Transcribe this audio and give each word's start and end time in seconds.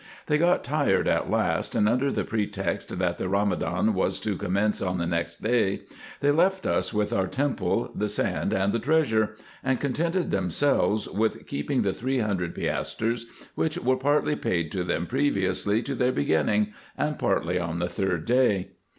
They 0.25 0.39
got 0.39 0.63
tired 0.63 1.07
at 1.07 1.29
last, 1.29 1.75
and 1.75 1.87
under 1.87 2.11
the 2.11 2.23
pretext 2.23 2.97
that 2.97 3.19
the 3.19 3.29
Kamadan 3.29 3.93
was 3.93 4.19
to 4.21 4.35
commence 4.35 4.81
on 4.81 4.97
the 4.97 5.05
next 5.05 5.43
day, 5.43 5.81
they 6.21 6.31
left 6.31 6.65
us 6.65 6.91
with 6.91 7.13
our 7.13 7.27
temple, 7.27 7.91
the 7.93 8.09
sand, 8.09 8.51
and 8.51 8.73
the 8.73 8.79
treasure, 8.79 9.35
and 9.63 9.79
contented 9.79 10.31
themselves 10.31 11.07
with 11.07 11.45
keeping 11.45 11.83
the 11.83 11.93
three 11.93 12.17
hundred 12.17 12.55
piastres, 12.55 13.27
which 13.53 13.77
were 13.77 13.95
partly 13.95 14.35
paid 14.35 14.71
to 14.71 14.79
IN 14.81 14.87
EGYPT, 14.87 14.87
NUBIA, 14.87 14.89
&c. 14.89 14.89
207 14.89 14.95
them 14.95 15.05
previously 15.05 15.83
to 15.83 15.93
their 15.93 16.11
beginning, 16.11 16.73
and 16.97 17.19
partly 17.19 17.59
on 17.59 17.77
the 17.77 17.87
third 17.87 18.25
day. 18.25 18.69